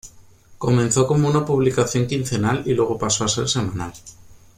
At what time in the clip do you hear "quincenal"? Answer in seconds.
2.07-2.63